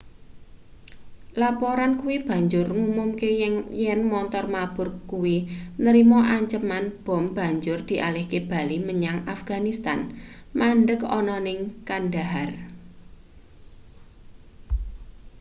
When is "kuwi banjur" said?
2.01-2.67